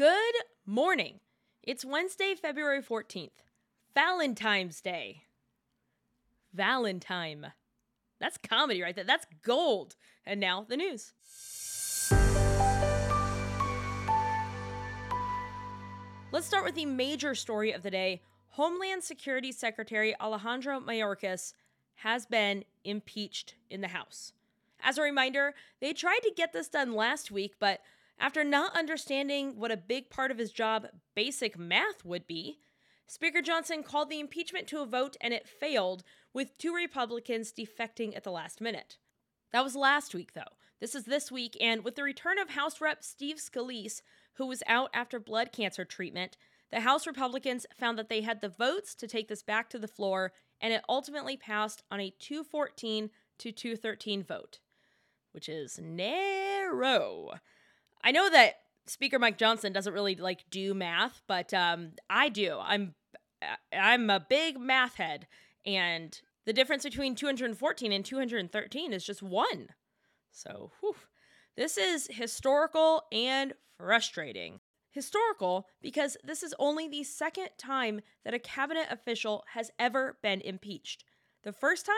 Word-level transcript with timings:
Good 0.00 0.34
morning. 0.64 1.20
It's 1.62 1.84
Wednesday, 1.84 2.34
February 2.34 2.80
14th. 2.82 3.42
Valentine's 3.94 4.80
Day. 4.80 5.24
Valentine. 6.54 7.52
That's 8.18 8.38
comedy 8.38 8.80
right 8.80 8.96
there. 8.96 9.04
That's 9.04 9.26
gold. 9.42 9.96
And 10.24 10.40
now 10.40 10.64
the 10.66 10.78
news. 10.78 11.12
Let's 16.32 16.46
start 16.46 16.64
with 16.64 16.76
the 16.76 16.86
major 16.86 17.34
story 17.34 17.70
of 17.72 17.82
the 17.82 17.90
day. 17.90 18.22
Homeland 18.52 19.04
Security 19.04 19.52
Secretary 19.52 20.18
Alejandro 20.18 20.80
Mayorkas 20.80 21.52
has 21.96 22.24
been 22.24 22.64
impeached 22.84 23.54
in 23.68 23.82
the 23.82 23.88
House. 23.88 24.32
As 24.82 24.96
a 24.96 25.02
reminder, 25.02 25.52
they 25.82 25.92
tried 25.92 26.20
to 26.22 26.32
get 26.34 26.54
this 26.54 26.68
done 26.68 26.94
last 26.94 27.30
week, 27.30 27.56
but 27.60 27.80
after 28.20 28.44
not 28.44 28.76
understanding 28.76 29.56
what 29.56 29.72
a 29.72 29.76
big 29.76 30.10
part 30.10 30.30
of 30.30 30.38
his 30.38 30.52
job 30.52 30.86
basic 31.16 31.58
math 31.58 32.04
would 32.04 32.26
be, 32.26 32.58
Speaker 33.06 33.42
Johnson 33.42 33.82
called 33.82 34.08
the 34.08 34.20
impeachment 34.20 34.68
to 34.68 34.80
a 34.80 34.86
vote 34.86 35.16
and 35.20 35.34
it 35.34 35.48
failed, 35.48 36.04
with 36.32 36.56
two 36.58 36.72
Republicans 36.72 37.52
defecting 37.52 38.16
at 38.16 38.22
the 38.22 38.30
last 38.30 38.60
minute. 38.60 38.98
That 39.52 39.64
was 39.64 39.74
last 39.74 40.14
week, 40.14 40.34
though. 40.34 40.42
This 40.80 40.94
is 40.94 41.04
this 41.04 41.32
week, 41.32 41.56
and 41.60 41.82
with 41.82 41.96
the 41.96 42.04
return 42.04 42.38
of 42.38 42.50
House 42.50 42.80
Rep 42.80 43.02
Steve 43.02 43.36
Scalise, 43.36 44.00
who 44.34 44.46
was 44.46 44.62
out 44.66 44.90
after 44.94 45.18
blood 45.18 45.50
cancer 45.50 45.84
treatment, 45.84 46.36
the 46.70 46.80
House 46.80 47.06
Republicans 47.06 47.66
found 47.76 47.98
that 47.98 48.08
they 48.08 48.20
had 48.20 48.40
the 48.40 48.48
votes 48.48 48.94
to 48.94 49.08
take 49.08 49.28
this 49.28 49.42
back 49.42 49.68
to 49.70 49.78
the 49.78 49.88
floor, 49.88 50.32
and 50.60 50.72
it 50.72 50.84
ultimately 50.88 51.36
passed 51.36 51.82
on 51.90 52.00
a 52.00 52.14
214 52.20 53.10
to 53.38 53.50
213 53.50 54.22
vote, 54.22 54.60
which 55.32 55.48
is 55.48 55.80
narrow. 55.82 57.32
I 58.02 58.12
know 58.12 58.30
that 58.30 58.56
Speaker 58.86 59.18
Mike 59.18 59.38
Johnson 59.38 59.72
doesn't 59.72 59.92
really 59.92 60.16
like 60.16 60.44
do 60.50 60.74
math, 60.74 61.22
but 61.26 61.52
um, 61.54 61.92
I 62.08 62.28
do. 62.28 62.58
I'm 62.60 62.94
I'm 63.72 64.10
a 64.10 64.24
big 64.28 64.58
math 64.58 64.96
head, 64.96 65.26
and 65.64 66.20
the 66.46 66.52
difference 66.52 66.84
between 66.84 67.14
214 67.14 67.92
and 67.92 68.04
213 68.04 68.92
is 68.92 69.04
just 69.04 69.22
one. 69.22 69.68
So, 70.32 70.72
whew, 70.80 70.96
this 71.56 71.76
is 71.76 72.08
historical 72.10 73.04
and 73.12 73.54
frustrating. 73.78 74.60
Historical 74.92 75.68
because 75.80 76.16
this 76.24 76.42
is 76.42 76.54
only 76.58 76.88
the 76.88 77.04
second 77.04 77.50
time 77.56 78.00
that 78.24 78.34
a 78.34 78.40
cabinet 78.40 78.88
official 78.90 79.44
has 79.52 79.70
ever 79.78 80.18
been 80.20 80.40
impeached. 80.40 81.04
The 81.44 81.52
first 81.52 81.86
time, 81.86 81.94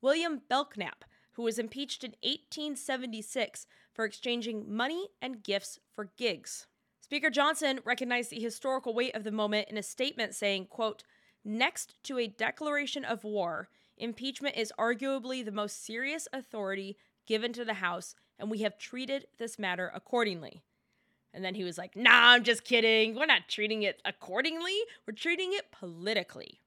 William 0.00 0.40
Belknap, 0.48 1.04
who 1.32 1.42
was 1.42 1.58
impeached 1.58 2.02
in 2.02 2.12
1876 2.22 3.66
for 3.94 4.04
exchanging 4.04 4.72
money 4.72 5.08
and 5.22 5.42
gifts 5.42 5.78
for 5.94 6.10
gigs. 6.16 6.66
Speaker 7.00 7.30
Johnson 7.30 7.80
recognized 7.84 8.30
the 8.30 8.40
historical 8.40 8.94
weight 8.94 9.14
of 9.14 9.24
the 9.24 9.30
moment 9.30 9.68
in 9.68 9.76
a 9.76 9.82
statement 9.82 10.34
saying, 10.34 10.66
quote, 10.66 11.04
Next 11.44 12.02
to 12.04 12.18
a 12.18 12.26
declaration 12.26 13.04
of 13.04 13.24
war, 13.24 13.68
impeachment 13.98 14.56
is 14.56 14.72
arguably 14.78 15.44
the 15.44 15.52
most 15.52 15.84
serious 15.84 16.26
authority 16.32 16.96
given 17.26 17.52
to 17.52 17.64
the 17.64 17.74
House, 17.74 18.14
and 18.38 18.50
we 18.50 18.62
have 18.62 18.78
treated 18.78 19.26
this 19.38 19.58
matter 19.58 19.92
accordingly. 19.94 20.62
And 21.32 21.44
then 21.44 21.54
he 21.54 21.64
was 21.64 21.76
like, 21.76 21.94
Nah, 21.94 22.32
I'm 22.32 22.44
just 22.44 22.64
kidding. 22.64 23.14
We're 23.14 23.26
not 23.26 23.48
treating 23.48 23.82
it 23.82 24.00
accordingly, 24.04 24.78
we're 25.06 25.14
treating 25.14 25.52
it 25.52 25.70
politically. 25.70 26.60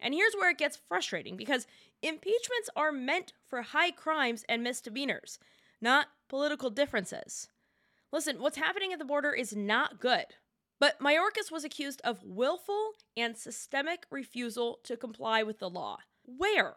And 0.00 0.14
here's 0.14 0.34
where 0.34 0.50
it 0.50 0.58
gets 0.58 0.78
frustrating 0.88 1.36
because 1.36 1.66
impeachments 2.02 2.68
are 2.76 2.92
meant 2.92 3.32
for 3.48 3.62
high 3.62 3.90
crimes 3.90 4.44
and 4.48 4.62
misdemeanors, 4.62 5.38
not 5.80 6.08
political 6.28 6.70
differences. 6.70 7.48
Listen, 8.12 8.40
what's 8.40 8.56
happening 8.56 8.92
at 8.92 8.98
the 8.98 9.04
border 9.04 9.32
is 9.32 9.56
not 9.56 10.00
good. 10.00 10.26
But 10.80 11.00
Mayorkas 11.00 11.50
was 11.50 11.64
accused 11.64 12.00
of 12.04 12.22
willful 12.24 12.92
and 13.16 13.36
systemic 13.36 14.04
refusal 14.10 14.80
to 14.84 14.96
comply 14.96 15.42
with 15.42 15.58
the 15.58 15.70
law. 15.70 15.98
Where? 16.24 16.74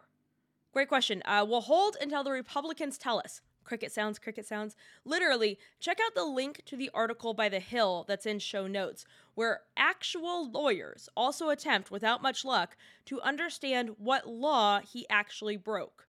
Great 0.72 0.88
question. 0.88 1.22
Uh, 1.24 1.44
we'll 1.48 1.62
hold 1.62 1.96
until 2.00 2.22
the 2.22 2.30
Republicans 2.30 2.98
tell 2.98 3.18
us. 3.18 3.40
Cricket 3.64 3.92
sounds, 3.92 4.18
cricket 4.18 4.46
sounds. 4.46 4.76
Literally, 5.04 5.58
check 5.78 5.98
out 6.04 6.14
the 6.14 6.24
link 6.24 6.62
to 6.64 6.76
the 6.76 6.90
article 6.94 7.34
by 7.34 7.50
The 7.50 7.60
Hill 7.60 8.06
that's 8.08 8.24
in 8.24 8.38
show 8.38 8.66
notes, 8.66 9.04
where 9.34 9.60
actual 9.76 10.50
lawyers 10.50 11.08
also 11.14 11.50
attempt, 11.50 11.90
without 11.90 12.22
much 12.22 12.44
luck, 12.46 12.76
to 13.06 13.20
understand 13.20 13.90
what 13.98 14.26
law 14.26 14.80
he 14.80 15.06
actually 15.10 15.58
broke. 15.58 16.06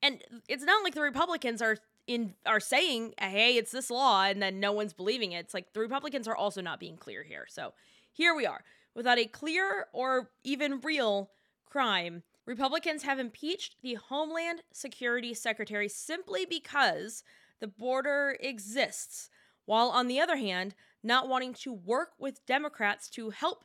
And 0.00 0.22
it's 0.48 0.62
not 0.62 0.84
like 0.84 0.94
the 0.94 1.02
Republicans 1.02 1.60
are 1.60 1.78
in 2.08 2.34
are 2.44 2.58
saying, 2.58 3.14
"Hey, 3.20 3.56
it's 3.56 3.70
this 3.70 3.90
law," 3.90 4.24
and 4.24 4.42
then 4.42 4.58
no 4.58 4.72
one's 4.72 4.94
believing 4.94 5.30
it. 5.32 5.40
It's 5.40 5.54
like 5.54 5.72
the 5.72 5.80
Republicans 5.80 6.26
are 6.26 6.34
also 6.34 6.60
not 6.60 6.80
being 6.80 6.96
clear 6.96 7.22
here. 7.22 7.46
So 7.48 7.74
here 8.10 8.34
we 8.34 8.46
are, 8.46 8.64
without 8.94 9.18
a 9.18 9.26
clear 9.26 9.86
or 9.92 10.30
even 10.42 10.80
real 10.80 11.30
crime. 11.66 12.24
Republicans 12.46 13.02
have 13.02 13.18
impeached 13.18 13.76
the 13.82 13.94
Homeland 13.94 14.62
Security 14.72 15.34
Secretary 15.34 15.86
simply 15.86 16.46
because 16.46 17.22
the 17.60 17.68
border 17.68 18.38
exists, 18.40 19.28
while 19.66 19.90
on 19.90 20.08
the 20.08 20.18
other 20.18 20.36
hand, 20.36 20.74
not 21.02 21.28
wanting 21.28 21.52
to 21.52 21.72
work 21.72 22.12
with 22.18 22.44
Democrats 22.46 23.10
to 23.10 23.30
help 23.30 23.64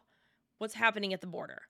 what's 0.58 0.74
happening 0.74 1.14
at 1.14 1.22
the 1.22 1.28
border. 1.28 1.64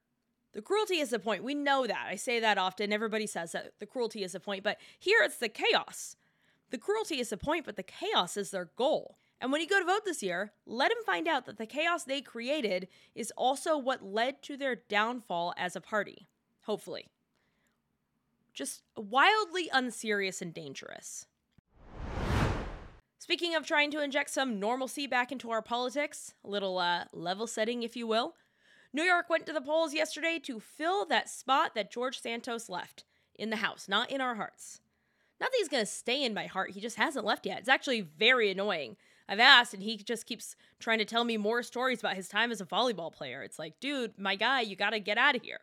The 0.54 0.62
cruelty 0.62 1.00
is 1.00 1.12
the 1.12 1.20
point. 1.20 1.44
We 1.44 1.54
know 1.54 1.86
that. 1.86 2.08
I 2.10 2.16
say 2.16 2.40
that 2.40 2.58
often. 2.58 2.92
Everybody 2.92 3.28
says 3.28 3.52
that 3.52 3.74
the 3.80 3.86
cruelty 3.86 4.24
is 4.24 4.32
the 4.32 4.40
point, 4.40 4.64
but 4.64 4.78
here 5.00 5.22
it's 5.24 5.38
the 5.38 5.50
chaos. 5.50 6.16
The 6.74 6.80
cruelty 6.80 7.20
is 7.20 7.30
the 7.30 7.38
point, 7.38 7.68
but 7.68 7.76
the 7.76 7.84
chaos 7.84 8.36
is 8.36 8.50
their 8.50 8.72
goal. 8.76 9.20
And 9.40 9.52
when 9.52 9.62
you 9.62 9.68
go 9.68 9.78
to 9.78 9.86
vote 9.86 10.06
this 10.06 10.24
year, 10.24 10.54
let 10.66 10.90
them 10.90 10.98
find 11.06 11.28
out 11.28 11.46
that 11.46 11.60
the 11.60 11.68
chaos 11.68 12.04
they 12.04 12.20
created 12.20 12.88
is 13.14 13.32
also 13.38 13.78
what 13.78 14.04
led 14.04 14.42
to 14.42 14.58
their 14.58 14.78
downfall 14.90 15.54
as 15.56 15.76
a 15.76 15.82
party. 15.82 16.30
Hopefully. 16.64 17.12
Just 18.56 18.82
wildly 18.98 19.70
unserious 19.72 20.42
and 20.42 20.52
dangerous. 20.52 21.28
Speaking 23.20 23.54
of 23.54 23.68
trying 23.68 23.92
to 23.92 24.02
inject 24.02 24.32
some 24.32 24.60
normalcy 24.60 25.06
back 25.06 25.32
into 25.32 25.52
our 25.52 25.62
politics, 25.62 26.34
a 26.44 26.50
little 26.50 26.80
uh, 26.80 27.04
level 27.14 27.46
setting, 27.46 27.84
if 27.84 27.96
you 27.96 28.08
will, 28.08 28.34
New 28.92 29.04
York 29.04 29.30
went 29.30 29.46
to 29.46 29.54
the 29.54 29.62
polls 29.62 29.94
yesterday 29.94 30.40
to 30.40 30.60
fill 30.60 31.06
that 31.06 31.30
spot 31.30 31.76
that 31.76 31.92
George 31.92 32.20
Santos 32.20 32.68
left 32.68 33.04
in 33.36 33.52
the 33.52 33.58
House, 33.58 33.88
not 33.88 34.10
in 34.10 34.22
our 34.22 34.34
hearts. 34.34 34.80
Not 35.40 35.52
that 35.52 35.58
he's 35.58 35.70
going 35.70 35.84
to 35.84 35.92
stay 35.92 36.24
in 36.24 36.34
my 36.34 36.46
heart, 36.46 36.72
he 36.72 36.80
just 36.80 36.98
hasn't 36.98 37.26
left 37.26 37.46
yet. 37.46 37.60
It's 37.60 37.70
actually 37.70 38.02
very 38.02 38.50
annoying. 38.52 38.96
I've 39.28 39.40
asked, 39.40 39.74
and 39.74 39.84
he 39.84 39.98
just 39.98 40.26
keeps 40.26 40.56
trying 40.80 41.00
to 41.00 41.06
tell 41.06 41.24
me 41.24 41.38
more 41.38 41.64
stories 41.64 42.00
about 42.00 42.16
his 42.16 42.28
time 42.28 42.52
as 42.52 42.62
a 42.62 42.66
volleyball 42.66 43.12
player. 43.12 43.42
It's 43.42 43.60
like, 43.60 43.80
dude, 43.80 44.18
my 44.18 44.36
guy, 44.36 44.62
you 44.62 44.76
got 44.76 44.92
to 44.92 45.00
get 45.00 45.18
out 45.18 45.36
of 45.36 45.44
here. 45.44 45.62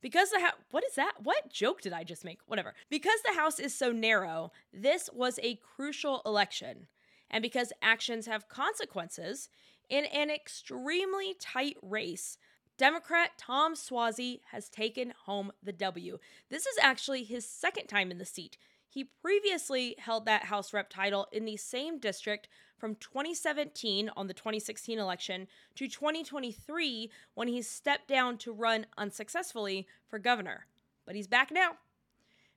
Because 0.00 0.30
the 0.30 0.40
house, 0.40 0.56
what 0.70 0.84
is 0.84 0.96
that? 0.96 1.14
What 1.22 1.50
joke 1.50 1.80
did 1.80 1.92
I 1.92 2.04
just 2.04 2.24
make? 2.24 2.40
Whatever. 2.46 2.74
Because 2.90 3.20
the 3.24 3.38
house 3.38 3.58
is 3.58 3.74
so 3.74 3.90
narrow, 3.90 4.52
this 4.72 5.08
was 5.12 5.38
a 5.42 5.58
crucial 5.76 6.20
election. 6.26 6.88
And 7.30 7.40
because 7.40 7.72
actions 7.80 8.26
have 8.26 8.48
consequences, 8.48 9.48
in 9.88 10.04
an 10.06 10.30
extremely 10.30 11.34
tight 11.40 11.76
race, 11.80 12.36
Democrat 12.76 13.30
Tom 13.38 13.74
Suozzi 13.74 14.40
has 14.50 14.68
taken 14.68 15.14
home 15.24 15.52
the 15.62 15.72
W. 15.72 16.18
This 16.50 16.66
is 16.66 16.76
actually 16.82 17.24
his 17.24 17.48
second 17.48 17.86
time 17.86 18.10
in 18.10 18.18
the 18.18 18.24
seat. 18.24 18.58
He 18.94 19.02
previously 19.02 19.96
held 19.98 20.24
that 20.26 20.44
House 20.44 20.72
Rep 20.72 20.88
title 20.88 21.26
in 21.32 21.44
the 21.44 21.56
same 21.56 21.98
district 21.98 22.46
from 22.78 22.94
2017 22.94 24.08
on 24.16 24.28
the 24.28 24.34
2016 24.34 25.00
election 25.00 25.48
to 25.74 25.88
2023 25.88 27.10
when 27.34 27.48
he 27.48 27.60
stepped 27.60 28.06
down 28.06 28.38
to 28.38 28.52
run 28.52 28.86
unsuccessfully 28.96 29.88
for 30.06 30.20
governor. 30.20 30.68
But 31.04 31.16
he's 31.16 31.26
back 31.26 31.50
now. 31.50 31.72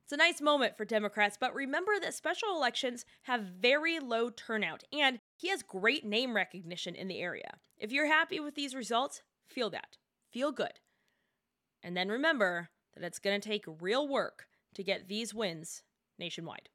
It's 0.04 0.12
a 0.12 0.16
nice 0.16 0.40
moment 0.40 0.76
for 0.76 0.84
Democrats, 0.84 1.36
but 1.36 1.52
remember 1.56 1.98
that 2.00 2.14
special 2.14 2.54
elections 2.54 3.04
have 3.24 3.42
very 3.42 3.98
low 3.98 4.30
turnout, 4.30 4.84
and 4.92 5.18
he 5.34 5.48
has 5.48 5.64
great 5.64 6.04
name 6.04 6.36
recognition 6.36 6.94
in 6.94 7.08
the 7.08 7.18
area. 7.18 7.58
If 7.78 7.90
you're 7.90 8.06
happy 8.06 8.38
with 8.38 8.54
these 8.54 8.76
results, 8.76 9.22
feel 9.48 9.70
that. 9.70 9.96
Feel 10.30 10.52
good. 10.52 10.78
And 11.82 11.96
then 11.96 12.08
remember 12.08 12.68
that 12.94 13.04
it's 13.04 13.18
going 13.18 13.40
to 13.40 13.48
take 13.48 13.64
real 13.80 14.06
work 14.06 14.46
to 14.74 14.84
get 14.84 15.08
these 15.08 15.34
wins 15.34 15.82
nationwide. 16.18 16.68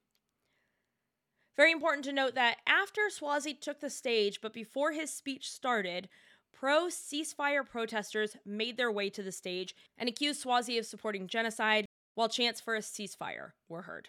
Very 1.56 1.70
important 1.70 2.04
to 2.06 2.12
note 2.12 2.34
that 2.34 2.58
after 2.66 3.02
Suozzi 3.08 3.58
took 3.58 3.80
the 3.80 3.90
stage, 3.90 4.40
but 4.40 4.52
before 4.52 4.92
his 4.92 5.12
speech 5.12 5.50
started, 5.50 6.08
pro 6.52 6.86
ceasefire 6.86 7.68
protesters 7.68 8.36
made 8.44 8.76
their 8.76 8.90
way 8.90 9.08
to 9.10 9.22
the 9.22 9.32
stage 9.32 9.74
and 9.96 10.08
accused 10.08 10.44
Suozzi 10.44 10.78
of 10.78 10.86
supporting 10.86 11.28
genocide, 11.28 11.86
while 12.14 12.28
chants 12.28 12.60
for 12.60 12.74
a 12.74 12.80
ceasefire 12.80 13.52
were 13.68 13.82
heard. 13.82 14.08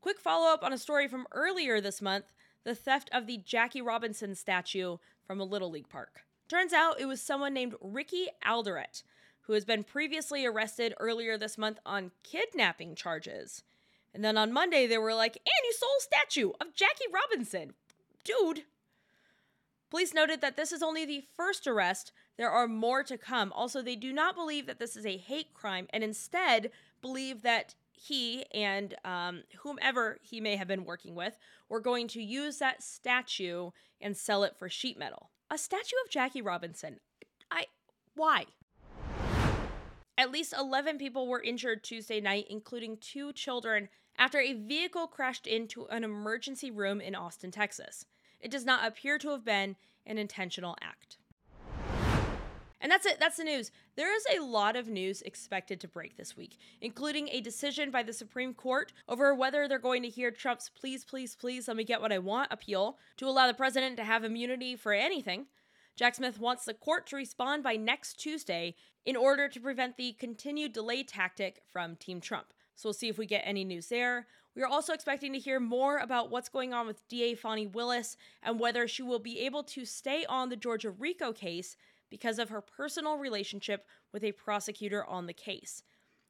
Quick 0.00 0.18
follow 0.18 0.52
up 0.52 0.62
on 0.62 0.72
a 0.72 0.78
story 0.78 1.08
from 1.08 1.26
earlier 1.32 1.80
this 1.80 2.02
month 2.02 2.24
the 2.64 2.74
theft 2.74 3.10
of 3.12 3.26
the 3.26 3.38
Jackie 3.38 3.82
Robinson 3.82 4.34
statue 4.34 4.98
from 5.26 5.40
a 5.40 5.44
Little 5.44 5.70
League 5.70 5.88
park. 5.88 6.22
Turns 6.48 6.72
out 6.72 7.00
it 7.00 7.06
was 7.06 7.20
someone 7.20 7.54
named 7.54 7.74
Ricky 7.80 8.26
Alderete 8.46 9.02
who 9.42 9.52
has 9.52 9.64
been 9.64 9.84
previously 9.84 10.46
arrested 10.46 10.94
earlier 10.98 11.36
this 11.36 11.58
month 11.58 11.78
on 11.84 12.12
kidnapping 12.22 12.94
charges. 12.94 13.62
And 14.14 14.24
then 14.24 14.36
on 14.36 14.52
Monday, 14.52 14.86
they 14.86 14.98
were 14.98 15.14
like, 15.14 15.36
and 15.36 15.64
you 15.64 15.72
stole 15.72 15.88
a 15.98 16.02
statue 16.02 16.50
of 16.60 16.74
Jackie 16.74 17.12
Robinson. 17.12 17.74
Dude. 18.24 18.64
Police 19.90 20.14
noted 20.14 20.40
that 20.40 20.56
this 20.56 20.72
is 20.72 20.82
only 20.82 21.04
the 21.04 21.24
first 21.36 21.66
arrest. 21.66 22.12
There 22.38 22.50
are 22.50 22.68
more 22.68 23.02
to 23.04 23.18
come. 23.18 23.52
Also, 23.52 23.82
they 23.82 23.96
do 23.96 24.12
not 24.12 24.34
believe 24.34 24.66
that 24.66 24.78
this 24.78 24.96
is 24.96 25.04
a 25.04 25.16
hate 25.16 25.52
crime 25.52 25.86
and 25.90 26.02
instead 26.02 26.70
believe 27.02 27.42
that 27.42 27.74
he 27.92 28.44
and 28.52 28.94
um, 29.04 29.42
whomever 29.58 30.18
he 30.22 30.40
may 30.40 30.56
have 30.56 30.68
been 30.68 30.84
working 30.84 31.14
with 31.14 31.38
were 31.68 31.80
going 31.80 32.08
to 32.08 32.22
use 32.22 32.58
that 32.58 32.82
statue 32.82 33.70
and 34.00 34.16
sell 34.16 34.44
it 34.44 34.56
for 34.58 34.68
sheet 34.68 34.98
metal. 34.98 35.30
A 35.50 35.58
statue 35.58 35.96
of 36.04 36.10
Jackie 36.10 36.42
Robinson. 36.42 37.00
I. 37.50 37.66
Why? 38.14 38.46
At 40.18 40.30
least 40.30 40.54
11 40.58 40.98
people 40.98 41.26
were 41.26 41.42
injured 41.42 41.82
Tuesday 41.82 42.20
night, 42.20 42.46
including 42.50 42.98
two 42.98 43.32
children, 43.32 43.88
after 44.18 44.38
a 44.38 44.52
vehicle 44.52 45.06
crashed 45.06 45.46
into 45.46 45.86
an 45.86 46.04
emergency 46.04 46.70
room 46.70 47.00
in 47.00 47.14
Austin, 47.14 47.50
Texas. 47.50 48.04
It 48.38 48.50
does 48.50 48.66
not 48.66 48.86
appear 48.86 49.16
to 49.18 49.30
have 49.30 49.44
been 49.44 49.76
an 50.04 50.18
intentional 50.18 50.76
act. 50.82 51.16
And 52.78 52.90
that's 52.90 53.06
it. 53.06 53.18
That's 53.20 53.36
the 53.36 53.44
news. 53.44 53.70
There 53.96 54.14
is 54.14 54.24
a 54.36 54.42
lot 54.42 54.74
of 54.74 54.88
news 54.88 55.22
expected 55.22 55.80
to 55.80 55.88
break 55.88 56.16
this 56.16 56.36
week, 56.36 56.58
including 56.80 57.28
a 57.28 57.40
decision 57.40 57.90
by 57.90 58.02
the 58.02 58.12
Supreme 58.12 58.52
Court 58.52 58.92
over 59.08 59.34
whether 59.34 59.66
they're 59.66 59.78
going 59.78 60.02
to 60.02 60.08
hear 60.08 60.32
Trump's 60.32 60.68
please, 60.68 61.04
please, 61.04 61.36
please, 61.36 61.68
let 61.68 61.76
me 61.76 61.84
get 61.84 62.00
what 62.00 62.12
I 62.12 62.18
want 62.18 62.52
appeal 62.52 62.98
to 63.18 63.28
allow 63.28 63.46
the 63.46 63.54
president 63.54 63.96
to 63.96 64.04
have 64.04 64.24
immunity 64.24 64.74
for 64.74 64.92
anything. 64.92 65.46
Jack 65.94 66.14
Smith 66.14 66.40
wants 66.40 66.64
the 66.64 66.74
court 66.74 67.06
to 67.08 67.16
respond 67.16 67.62
by 67.62 67.76
next 67.76 68.14
Tuesday 68.14 68.74
in 69.04 69.16
order 69.16 69.48
to 69.48 69.60
prevent 69.60 69.96
the 69.96 70.12
continued 70.14 70.72
delay 70.72 71.02
tactic 71.02 71.62
from 71.70 71.96
Team 71.96 72.20
Trump. 72.20 72.46
So 72.74 72.88
we'll 72.88 72.94
see 72.94 73.08
if 73.08 73.18
we 73.18 73.26
get 73.26 73.42
any 73.44 73.64
news 73.64 73.88
there. 73.88 74.26
We 74.54 74.62
are 74.62 74.68
also 74.68 74.92
expecting 74.92 75.32
to 75.32 75.38
hear 75.38 75.60
more 75.60 75.98
about 75.98 76.30
what's 76.30 76.48
going 76.48 76.72
on 76.72 76.86
with 76.86 77.06
DA 77.08 77.34
Fani 77.34 77.66
Willis 77.66 78.16
and 78.42 78.58
whether 78.58 78.86
she 78.86 79.02
will 79.02 79.18
be 79.18 79.40
able 79.40 79.62
to 79.64 79.84
stay 79.84 80.24
on 80.26 80.48
the 80.48 80.56
Georgia 80.56 80.90
RICO 80.90 81.32
case 81.32 81.76
because 82.10 82.38
of 82.38 82.50
her 82.50 82.60
personal 82.60 83.16
relationship 83.16 83.86
with 84.12 84.24
a 84.24 84.32
prosecutor 84.32 85.04
on 85.04 85.26
the 85.26 85.32
case. 85.32 85.82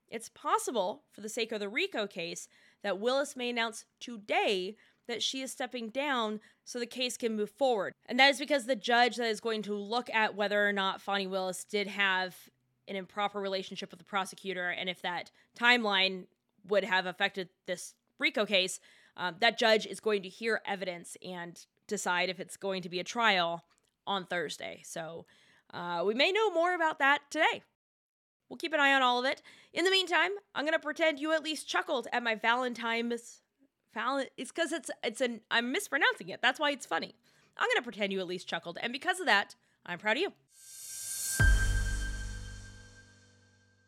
It's 0.09 0.29
possible, 0.29 1.05
for 1.11 1.20
the 1.20 1.29
sake 1.29 1.53
of 1.53 1.61
the 1.61 1.69
RICO 1.69 2.06
case, 2.06 2.49
that 2.82 2.99
Willis 2.99 3.35
may 3.35 3.50
announce 3.50 3.87
today 3.99 4.76
that 5.08 5.22
she 5.22 5.40
is 5.40 5.50
stepping 5.50 5.88
down 5.88 6.40
so 6.64 6.78
the 6.78 6.87
case 6.87 7.16
can 7.16 7.37
move 7.37 7.50
forward. 7.50 7.94
And 8.06 8.19
that 8.19 8.31
is 8.31 8.38
because 8.38 8.66
the 8.66 8.76
judge 8.76 9.16
that 9.16 9.28
is 9.28 9.40
going 9.40 9.62
to 9.62 9.75
look 9.75 10.08
at 10.10 10.34
whether 10.34 10.66
or 10.66 10.72
not 10.72 11.00
Fani 11.00 11.26
Willis 11.26 11.64
did 11.64 11.87
have 11.88 12.37
an 12.88 12.96
improper 12.96 13.40
relationship 13.40 13.90
with 13.90 13.99
the 13.99 14.04
prosecutor 14.04 14.70
and 14.70 14.88
if 14.88 15.02
that 15.02 15.31
timeline 15.58 16.26
would 16.69 16.84
have 16.84 17.06
affected 17.06 17.49
this 17.66 17.94
RICO 18.19 18.46
case, 18.46 18.81
um, 19.16 19.37
that 19.40 19.58
judge 19.58 19.87
is 19.87 20.00
going 20.00 20.22
to 20.22 20.28
hear 20.28 20.60
evidence 20.66 21.16
and 21.25 21.66
decide 21.87 22.28
if 22.28 22.40
it's 22.40 22.56
going 22.56 22.82
to 22.82 22.88
be 22.88 23.00
a 23.00 23.04
trial 23.04 23.64
on 24.06 24.26
Thursday. 24.26 24.81
So 24.84 25.26
uh, 25.72 26.02
we 26.04 26.14
may 26.14 26.32
know 26.32 26.50
more 26.50 26.75
about 26.75 26.99
that 26.99 27.20
today. 27.31 27.62
We'll 28.49 28.58
keep 28.58 28.75
an 28.75 28.81
eye 28.81 28.93
on 28.93 29.02
all 29.02 29.19
of 29.19 29.25
it. 29.25 29.43
In 29.72 29.84
the 29.84 29.90
meantime, 29.90 30.31
I'm 30.54 30.64
gonna 30.64 30.78
pretend 30.78 31.19
you 31.19 31.32
at 31.32 31.44
least 31.44 31.69
chuckled 31.69 32.08
at 32.12 32.22
my 32.22 32.34
Valentine's. 32.34 33.41
Val- 33.94 34.24
it's 34.36 34.50
because 34.50 34.72
it's 34.72 34.90
it's 35.02 35.20
an 35.20 35.40
I'm 35.50 35.72
mispronouncing 35.72 36.28
it. 36.28 36.40
That's 36.42 36.58
why 36.60 36.70
it's 36.70 36.86
funny. 36.86 37.14
I'm 37.56 37.68
gonna 37.68 37.82
pretend 37.82 38.12
you 38.12 38.20
at 38.20 38.26
least 38.26 38.48
chuckled, 38.48 38.78
and 38.80 38.92
because 38.92 39.20
of 39.20 39.26
that, 39.26 39.54
I'm 39.84 39.98
proud 39.98 40.16
of 40.16 40.22
you. 40.22 40.32